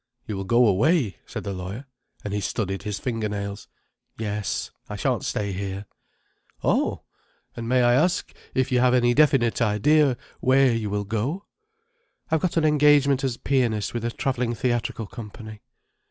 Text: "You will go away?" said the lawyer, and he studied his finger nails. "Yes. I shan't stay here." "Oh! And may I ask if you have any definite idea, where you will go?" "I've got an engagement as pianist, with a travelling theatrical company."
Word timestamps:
"You 0.25 0.35
will 0.35 0.45
go 0.45 0.65
away?" 0.65 1.17
said 1.27 1.43
the 1.43 1.53
lawyer, 1.53 1.85
and 2.23 2.33
he 2.33 2.41
studied 2.41 2.81
his 2.81 2.97
finger 2.97 3.29
nails. 3.29 3.67
"Yes. 4.17 4.71
I 4.89 4.95
shan't 4.95 5.23
stay 5.23 5.51
here." 5.53 5.85
"Oh! 6.63 7.03
And 7.55 7.69
may 7.69 7.83
I 7.83 7.93
ask 7.93 8.33
if 8.55 8.71
you 8.71 8.79
have 8.79 8.95
any 8.95 9.13
definite 9.13 9.61
idea, 9.61 10.17
where 10.39 10.73
you 10.73 10.89
will 10.89 11.05
go?" 11.05 11.45
"I've 12.31 12.41
got 12.41 12.57
an 12.57 12.65
engagement 12.65 13.23
as 13.23 13.37
pianist, 13.37 13.93
with 13.93 14.03
a 14.03 14.09
travelling 14.09 14.55
theatrical 14.55 15.05
company." 15.05 15.61